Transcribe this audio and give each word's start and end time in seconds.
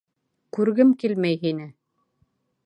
Күргем 0.57 0.93
килмәй 1.03 1.37
һине. 1.45 1.69